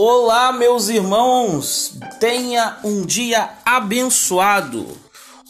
[0.00, 4.86] Olá, meus irmãos, tenha um dia abençoado.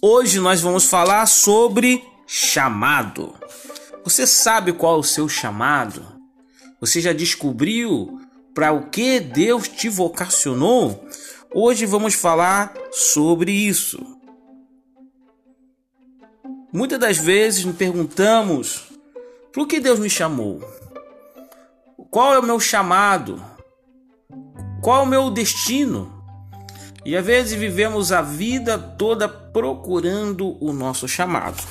[0.00, 3.34] Hoje nós vamos falar sobre chamado.
[4.02, 6.02] Você sabe qual é o seu chamado?
[6.80, 8.22] Você já descobriu
[8.54, 11.06] para o que Deus te vocacionou?
[11.52, 14.00] Hoje vamos falar sobre isso.
[16.72, 18.84] Muitas das vezes nos perguntamos:
[19.52, 20.62] por que Deus me chamou?
[22.10, 23.57] Qual é o meu chamado?
[24.80, 26.12] Qual o meu destino?
[27.04, 31.62] E às vezes vivemos a vida toda procurando o nosso chamado.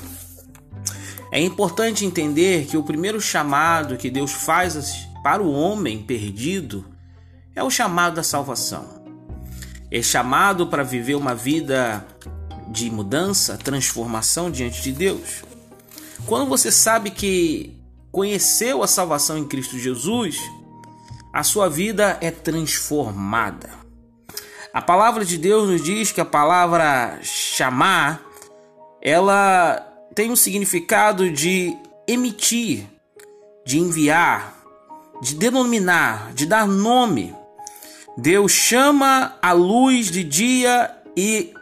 [1.31, 6.85] É importante entender que o primeiro chamado que Deus faz para o homem perdido
[7.55, 9.03] é o chamado da salvação.
[9.91, 12.05] É chamado para viver uma vida
[12.69, 15.43] de mudança, transformação diante de Deus.
[16.25, 17.77] Quando você sabe que
[18.11, 20.39] conheceu a salvação em Cristo Jesus,
[21.37, 23.69] a sua vida é transformada.
[24.73, 28.23] A palavra de Deus nos diz que a palavra chamar,
[29.03, 29.75] ela
[30.15, 31.77] tem um significado de
[32.07, 32.87] emitir,
[33.63, 34.51] de enviar,
[35.21, 37.35] de denominar, de dar nome.
[38.17, 41.53] Deus chama a luz de dia e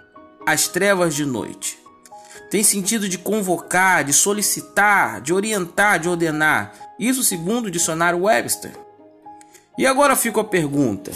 [0.47, 1.77] as trevas de noite.
[2.49, 6.73] Tem sentido de convocar, de solicitar, de orientar, de ordenar.
[6.97, 8.84] Isso segundo o dicionário Webster.
[9.77, 11.11] E agora fica a pergunta: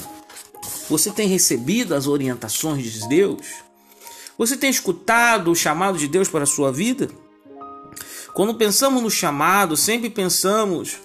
[0.89, 3.47] você tem recebido as orientações de Deus?
[4.37, 7.09] Você tem escutado o chamado de Deus para a sua vida?
[8.33, 10.97] Quando pensamos no chamado, sempre pensamos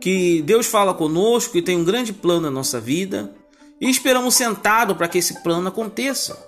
[0.00, 3.34] que Deus fala conosco e tem um grande plano na nossa vida
[3.80, 6.38] e esperamos sentado para que esse plano aconteça.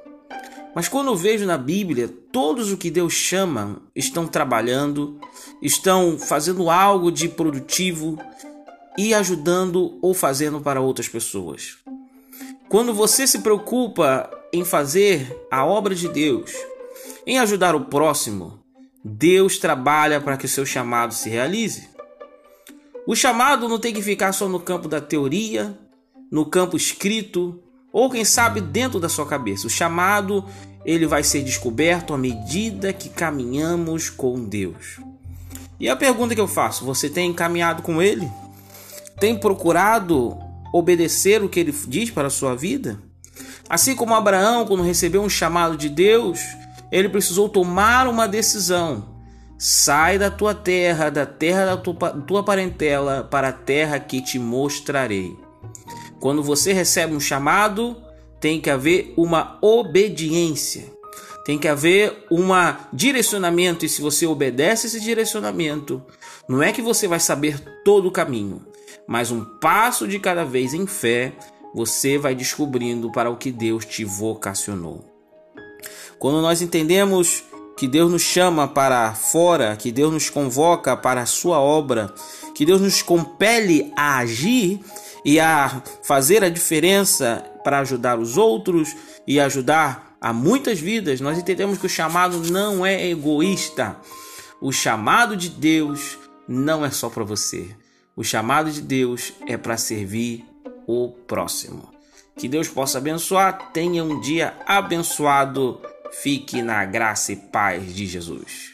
[0.74, 5.20] Mas quando eu vejo na Bíblia, todos o que Deus chama estão trabalhando,
[5.62, 8.18] estão fazendo algo de produtivo,
[8.96, 11.78] e ajudando ou fazendo para outras pessoas.
[12.68, 16.52] Quando você se preocupa em fazer a obra de Deus,
[17.26, 18.58] em ajudar o próximo,
[19.04, 21.88] Deus trabalha para que o seu chamado se realize.
[23.06, 25.78] O chamado não tem que ficar só no campo da teoria,
[26.30, 27.60] no campo escrito
[27.92, 29.66] ou quem sabe dentro da sua cabeça.
[29.66, 30.44] O chamado
[30.84, 34.98] ele vai ser descoberto à medida que caminhamos com Deus.
[35.78, 38.28] E a pergunta que eu faço, você tem caminhado com ele?
[39.18, 40.36] Tem procurado
[40.72, 42.98] obedecer o que ele diz para a sua vida?
[43.68, 46.40] Assim como Abraão, quando recebeu um chamado de Deus,
[46.90, 49.14] ele precisou tomar uma decisão.
[49.58, 54.38] Sai da tua terra, da terra da tua, tua parentela, para a terra que te
[54.38, 55.36] mostrarei.
[56.20, 57.96] Quando você recebe um chamado,
[58.40, 60.92] tem que haver uma obediência.
[61.44, 62.48] Tem que haver um
[62.92, 66.02] direcionamento, e se você obedece esse direcionamento,
[66.48, 68.64] não é que você vai saber todo o caminho,
[69.06, 71.32] mas um passo de cada vez em fé,
[71.74, 75.04] você vai descobrindo para o que Deus te vocacionou.
[76.18, 77.42] Quando nós entendemos
[77.76, 82.14] que Deus nos chama para fora, que Deus nos convoca para a sua obra,
[82.54, 84.80] que Deus nos compele a agir
[85.24, 88.94] e a fazer a diferença para ajudar os outros
[89.26, 93.96] e ajudar a muitas vidas, nós entendemos que o chamado não é egoísta.
[94.60, 96.16] O chamado de Deus
[96.48, 97.74] não é só para você.
[98.16, 100.44] O chamado de Deus é para servir
[100.86, 101.92] o próximo.
[102.36, 103.72] Que Deus possa abençoar.
[103.72, 105.80] Tenha um dia abençoado.
[106.22, 108.73] Fique na graça e paz de Jesus.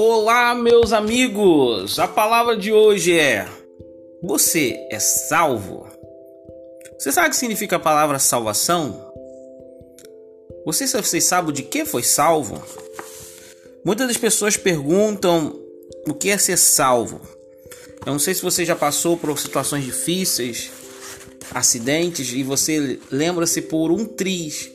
[0.00, 1.98] Olá, meus amigos!
[1.98, 3.48] A palavra de hoje é:
[4.22, 5.88] Você é salvo?
[6.96, 9.12] Você sabe o que significa a palavra salvação?
[10.64, 12.62] Você, você sabe de que foi salvo?
[13.84, 15.60] Muitas das pessoas perguntam
[16.06, 17.20] o que é ser salvo.
[18.06, 20.70] Eu não sei se você já passou por situações difíceis,
[21.52, 24.70] acidentes, e você lembra-se por um triz,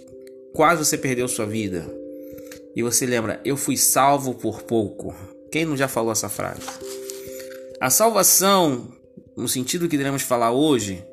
[0.54, 2.03] quase você perdeu sua vida
[2.76, 5.16] e você lembra, eu fui salvo por pouco.
[5.52, 6.62] Quem não já falou essa frase?
[7.80, 8.92] A salvação,
[9.36, 11.04] no sentido que iremos falar hoje,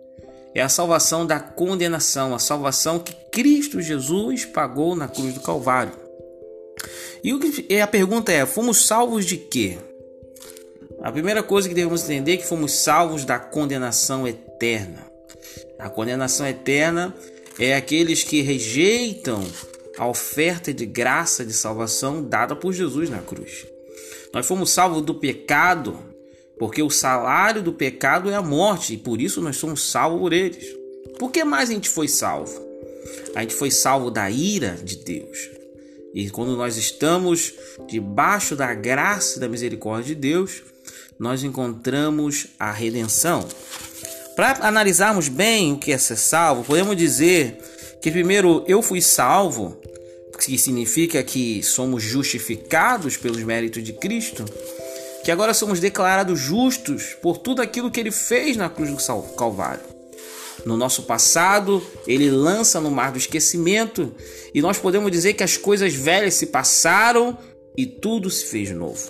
[0.54, 5.92] é a salvação da condenação, a salvação que Cristo Jesus pagou na cruz do Calvário.
[7.22, 9.78] E, a pergunta é: fomos salvos de quê?
[11.02, 15.06] A primeira coisa que devemos entender é que fomos salvos da condenação eterna.
[15.78, 17.14] A condenação eterna
[17.58, 19.42] é aqueles que rejeitam
[20.00, 23.66] a oferta de graça de salvação dada por Jesus na cruz.
[24.32, 25.98] Nós fomos salvos do pecado
[26.58, 30.32] Porque o salário do pecado é a morte e por isso nós somos salvos por
[30.32, 30.74] eles.
[31.18, 32.58] Por que mais a gente foi salvo?
[33.34, 35.50] A gente foi salvo da ira de Deus.
[36.14, 37.54] E quando nós estamos
[37.86, 40.62] debaixo da graça e da misericórdia de Deus,
[41.18, 43.46] nós encontramos a redenção.
[44.36, 47.58] Para analisarmos bem o que é ser salvo, podemos dizer
[48.00, 49.76] que primeiro eu fui salvo,
[50.38, 54.44] que significa que somos justificados pelos méritos de Cristo,
[55.22, 59.84] que agora somos declarados justos por tudo aquilo que ele fez na cruz do Calvário.
[60.64, 64.14] No nosso passado, ele lança no mar do esquecimento
[64.54, 67.38] e nós podemos dizer que as coisas velhas se passaram
[67.76, 69.08] e tudo se fez novo.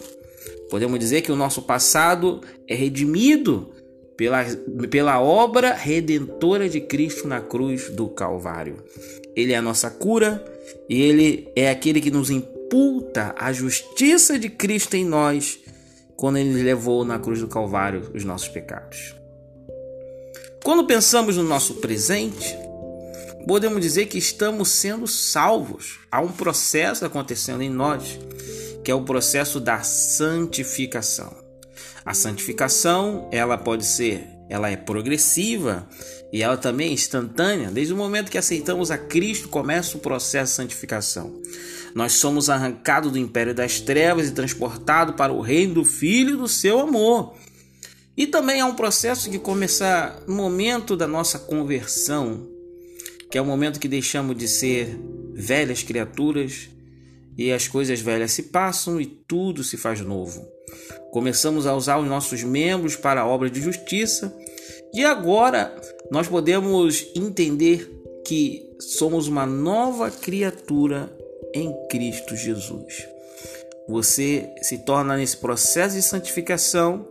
[0.68, 3.72] Podemos dizer que o nosso passado é redimido
[4.20, 4.44] pela,
[4.90, 8.84] pela obra redentora de Cristo na cruz do Calvário.
[9.34, 10.44] Ele é a nossa cura
[10.90, 15.58] e ele é aquele que nos imputa a justiça de Cristo em nós
[16.16, 19.16] quando ele levou na cruz do Calvário os nossos pecados.
[20.62, 22.54] Quando pensamos no nosso presente,
[23.46, 25.98] podemos dizer que estamos sendo salvos.
[26.12, 28.18] Há um processo acontecendo em nós,
[28.84, 31.49] que é o processo da santificação.
[32.04, 35.88] A santificação, ela pode ser, ela é progressiva
[36.32, 37.70] e ela também é instantânea.
[37.70, 41.40] Desde o momento que aceitamos a Cristo, começa o processo de santificação.
[41.94, 46.48] Nós somos arrancados do império das trevas e transportados para o reino do Filho do
[46.48, 47.34] seu amor.
[48.16, 52.46] E também há um processo que começa no momento da nossa conversão,
[53.30, 54.98] que é o momento que deixamos de ser
[55.32, 56.68] velhas criaturas
[57.36, 60.46] e as coisas velhas se passam e tudo se faz novo.
[61.10, 64.34] Começamos a usar os nossos membros para a obra de justiça
[64.92, 65.74] e agora
[66.10, 67.88] nós podemos entender
[68.26, 71.12] que somos uma nova criatura
[71.54, 73.06] em Cristo Jesus.
[73.88, 77.06] Você se torna nesse processo de santificação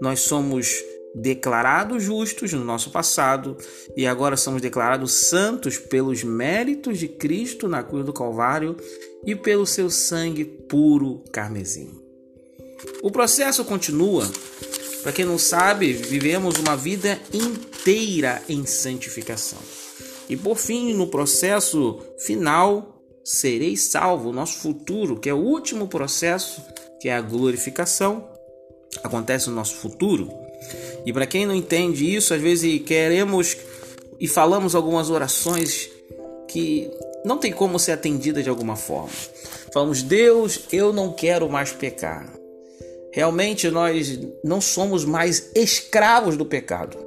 [0.00, 0.82] nós somos
[1.14, 3.56] declarados justos no nosso passado
[3.96, 8.76] e agora somos declarados santos pelos méritos de Cristo na cruz do Calvário
[9.24, 12.05] e pelo seu sangue puro carmesim.
[13.02, 14.30] O processo continua.
[15.02, 19.58] Para quem não sabe, vivemos uma vida inteira em santificação.
[20.28, 26.60] E por fim, no processo final, serei salvo, nosso futuro, que é o último processo,
[27.00, 28.36] que é a glorificação
[29.02, 30.30] acontece no nosso futuro.
[31.04, 33.56] E para quem não entende isso, às vezes queremos
[34.18, 35.90] e falamos algumas orações
[36.48, 36.90] que
[37.24, 39.10] não tem como ser atendida de alguma forma.
[39.72, 42.32] Falamos: "Deus, eu não quero mais pecar".
[43.16, 46.98] Realmente nós não somos mais escravos do pecado.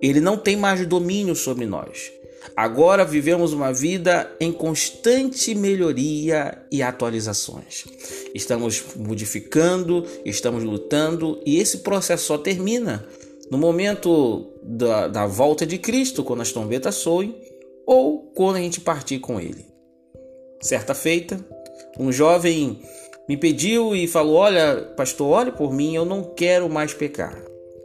[0.00, 2.10] Ele não tem mais domínio sobre nós.
[2.56, 7.84] Agora vivemos uma vida em constante melhoria e atualizações.
[8.34, 13.06] Estamos modificando, estamos lutando e esse processo só termina
[13.50, 17.38] no momento da, da volta de Cristo, quando as trombetas soem
[17.86, 19.66] ou quando a gente partir com Ele.
[20.62, 21.38] Certa feita,
[21.98, 22.80] um jovem
[23.28, 27.36] me pediu e falou: Olha, pastor, olhe por mim, eu não quero mais pecar.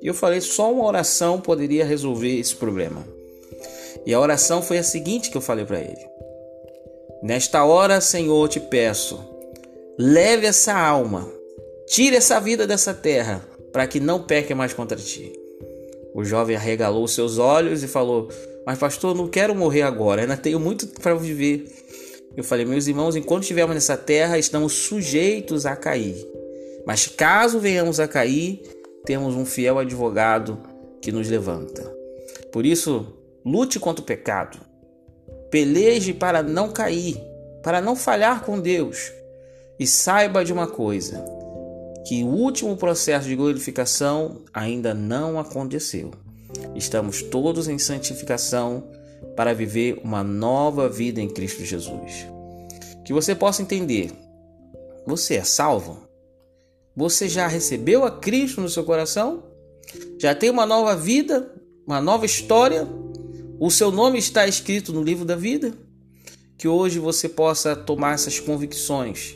[0.01, 3.05] E eu falei: só uma oração poderia resolver esse problema.
[4.05, 6.05] E a oração foi a seguinte que eu falei para ele:
[7.23, 9.19] Nesta hora, Senhor, te peço,
[9.97, 11.29] leve essa alma,
[11.87, 13.41] tire essa vida dessa terra,
[13.71, 15.33] para que não peque mais contra ti.
[16.13, 18.29] O jovem arregalou seus olhos e falou:
[18.65, 21.65] Mas, pastor, não quero morrer agora, ainda tenho muito para viver.
[22.39, 26.25] Eu falei: Meus irmãos, enquanto estivermos nessa terra, estamos sujeitos a cair.
[26.87, 28.61] Mas caso venhamos a cair,
[29.03, 30.57] temos um fiel advogado
[31.01, 31.83] que nos levanta.
[32.49, 33.13] Por isso,
[33.45, 34.57] Lute contra o pecado.
[35.51, 37.21] Peleje para não cair,
[37.61, 39.11] para não falhar com Deus.
[39.77, 41.21] E saiba de uma coisa:
[42.07, 46.11] que o último processo de glorificação ainda não aconteceu.
[46.73, 48.85] Estamos todos em santificação
[49.35, 52.27] para viver uma nova vida em Cristo Jesus.
[53.05, 54.11] Que você possa entender:
[55.05, 56.07] você é salvo?
[56.95, 59.43] Você já recebeu a Cristo no seu coração?
[60.19, 61.51] Já tem uma nova vida,
[61.87, 62.87] uma nova história?
[63.59, 65.73] O seu nome está escrito no livro da vida.
[66.57, 69.35] Que hoje você possa tomar essas convicções.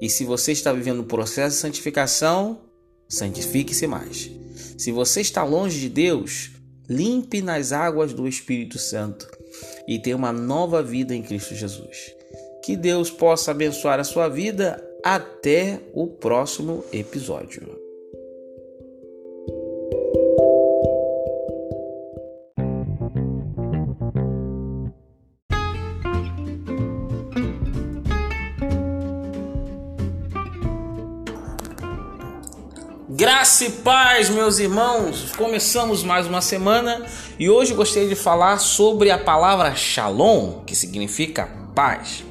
[0.00, 2.60] E se você está vivendo o processo de santificação,
[3.08, 4.30] santifique-se mais.
[4.76, 6.50] Se você está longe de Deus,
[6.88, 9.28] limpe nas águas do Espírito Santo
[9.86, 12.14] e tenha uma nova vida em Cristo Jesus.
[12.64, 14.84] Que Deus possa abençoar a sua vida.
[15.04, 17.87] Até o próximo episódio.
[33.18, 35.32] Graça e paz, meus irmãos.
[35.36, 37.04] Começamos mais uma semana
[37.36, 42.22] e hoje gostaria de falar sobre a palavra Shalom, que significa paz.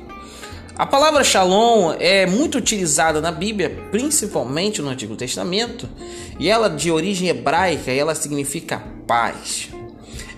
[0.77, 5.89] A palavra Shalom é muito utilizada na Bíblia, principalmente no Antigo Testamento,
[6.39, 9.67] e ela de origem hebraica, e ela significa paz.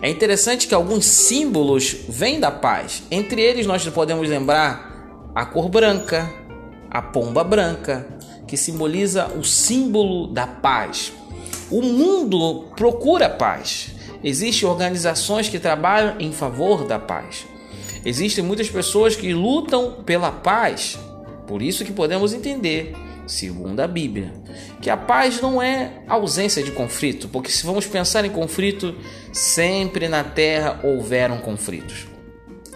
[0.02, 3.04] É interessante que alguns símbolos vêm da paz.
[3.12, 6.28] Entre eles nós podemos lembrar a cor branca,
[6.90, 8.18] a pomba branca,
[8.50, 11.14] que simboliza o símbolo da paz.
[11.70, 13.92] O mundo procura paz.
[14.24, 17.46] Existem organizações que trabalham em favor da paz.
[18.04, 20.98] Existem muitas pessoas que lutam pela paz.
[21.46, 22.96] Por isso que podemos entender,
[23.28, 24.34] segundo a Bíblia,
[24.82, 28.96] que a paz não é ausência de conflito, porque se vamos pensar em conflito,
[29.32, 32.08] sempre na terra houveram conflitos.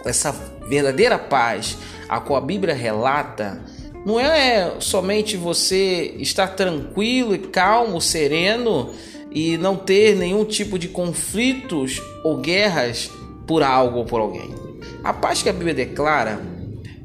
[0.04, 0.30] Essa
[0.68, 1.76] verdadeira paz,
[2.08, 3.60] a qual a Bíblia relata,
[4.04, 8.92] não é somente você estar tranquilo e calmo, sereno
[9.30, 13.10] e não ter nenhum tipo de conflitos ou guerras
[13.46, 14.54] por algo ou por alguém.
[15.02, 16.40] A paz que a Bíblia declara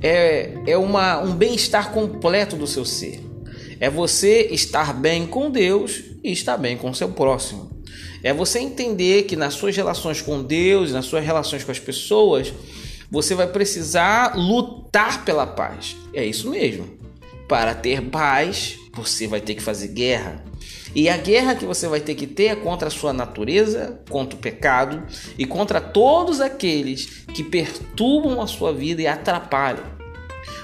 [0.01, 3.21] é, é uma, um bem-estar completo do seu ser.
[3.79, 7.69] É você estar bem com Deus e estar bem com o seu próximo.
[8.21, 12.53] É você entender que nas suas relações com Deus, nas suas relações com as pessoas,
[13.11, 15.95] você vai precisar lutar pela paz.
[16.13, 16.97] É isso mesmo.
[17.47, 20.43] Para ter paz, você vai ter que fazer guerra.
[20.93, 24.37] E a guerra que você vai ter que ter é contra a sua natureza, contra
[24.37, 25.03] o pecado
[25.37, 29.83] e contra todos aqueles que perturbam a sua vida e atrapalham.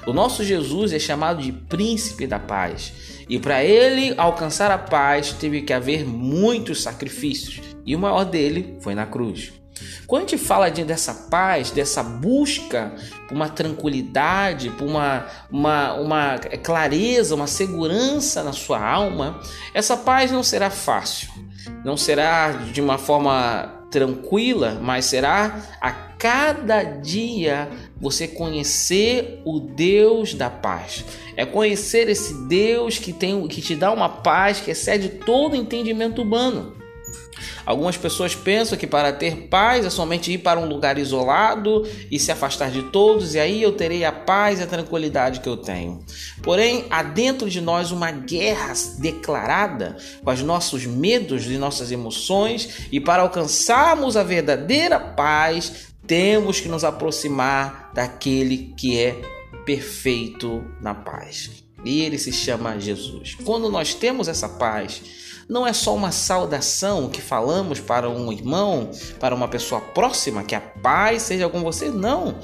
[0.05, 2.93] O nosso Jesus é chamado de príncipe da paz.
[3.27, 8.77] E para ele alcançar a paz, teve que haver muitos sacrifícios, e o maior dele
[8.81, 9.51] foi na cruz.
[10.07, 12.93] Quando a gente fala de, dessa paz, dessa busca
[13.27, 19.39] por uma tranquilidade, por uma, uma, uma clareza, uma segurança na sua alma,
[19.73, 21.29] essa paz não será fácil,
[21.83, 30.33] não será de uma forma tranquila, mas será a cada dia você conhecer o Deus
[30.33, 31.05] da paz.
[31.35, 36.21] É conhecer esse Deus que tem que te dá uma paz que excede todo entendimento
[36.21, 36.84] humano.
[37.65, 42.19] Algumas pessoas pensam que para ter paz é somente ir para um lugar isolado e
[42.19, 45.57] se afastar de todos, e aí eu terei a paz e a tranquilidade que eu
[45.57, 46.03] tenho.
[46.43, 52.87] Porém, há dentro de nós uma guerra declarada com os nossos medos e nossas emoções,
[52.91, 59.19] e para alcançarmos a verdadeira paz, temos que nos aproximar daquele que é
[59.65, 61.65] perfeito na paz.
[61.85, 63.35] E ele se chama Jesus.
[63.45, 65.01] Quando nós temos essa paz,
[65.47, 68.89] não é só uma saudação que falamos para um irmão,
[69.19, 72.39] para uma pessoa próxima, que a paz seja com você, não.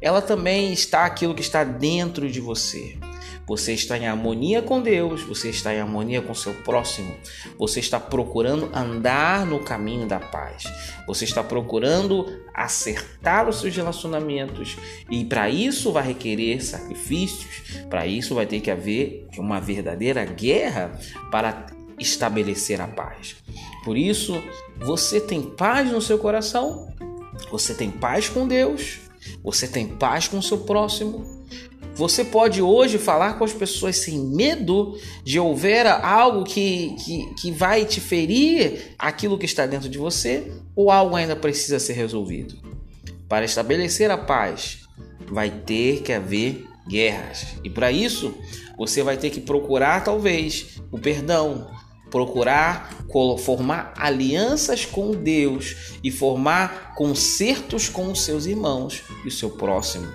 [0.00, 2.98] Ela também está aquilo que está dentro de você.
[3.46, 7.14] Você está em harmonia com Deus, você está em harmonia com seu próximo,
[7.58, 10.64] você está procurando andar no caminho da paz,
[11.06, 14.76] você está procurando acertar os seus relacionamentos
[15.10, 20.98] e para isso vai requerer sacrifícios, para isso vai ter que haver uma verdadeira guerra
[21.30, 21.66] para
[21.98, 23.36] estabelecer a paz.
[23.84, 24.42] Por isso,
[24.78, 26.92] você tem paz no seu coração,
[27.50, 29.00] você tem paz com Deus,
[29.42, 31.39] você tem paz com o seu próximo.
[32.00, 37.52] Você pode hoje falar com as pessoas sem medo de houver algo que, que, que
[37.52, 42.56] vai te ferir aquilo que está dentro de você ou algo ainda precisa ser resolvido.
[43.28, 44.88] Para estabelecer a paz,
[45.28, 47.48] vai ter que haver guerras.
[47.62, 48.32] E para isso,
[48.78, 51.70] você vai ter que procurar talvez o perdão,
[52.10, 53.04] procurar
[53.44, 60.10] formar alianças com Deus e formar concertos com os seus irmãos e o seu próximo.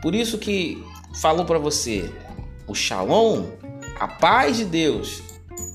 [0.00, 0.82] Por isso que
[1.14, 2.12] falou para você,
[2.66, 3.44] o Shalom,
[3.98, 5.22] a paz de Deus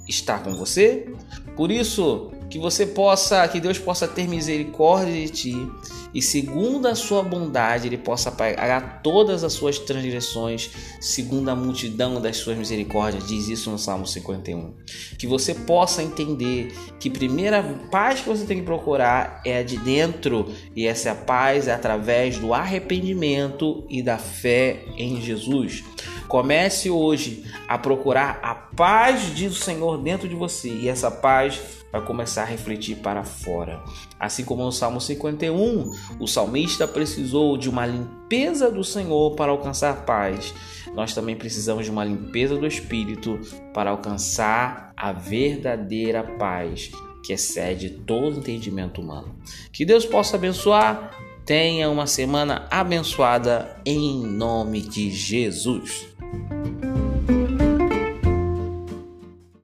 [0.08, 1.12] está com você.
[1.56, 5.72] Por isso que você possa, que Deus possa ter misericórdia de ti
[6.14, 12.20] e segundo a sua bondade ele possa pagar todas as suas transgressões, segundo a multidão
[12.22, 14.74] das suas misericórdias, diz isso no Salmo 51.
[15.18, 17.62] Que você possa entender que primeira
[17.92, 22.40] paz que você tem que procurar é a de dentro, e essa paz é através
[22.40, 25.84] do arrependimento e da fé em Jesus.
[26.28, 32.02] Comece hoje a procurar a paz do Senhor dentro de você, e essa paz vai
[32.04, 33.84] começar a refletir para fora.
[34.20, 40.06] Assim como no Salmo 51, o salmista precisou de uma limpeza do Senhor para alcançar
[40.06, 40.54] paz.
[40.94, 43.40] Nós também precisamos de uma limpeza do Espírito
[43.74, 46.92] para alcançar a verdadeira paz
[47.24, 49.36] que excede todo entendimento humano.
[49.72, 51.12] Que Deus possa abençoar.
[51.46, 56.08] Tenha uma semana abençoada em nome de Jesus.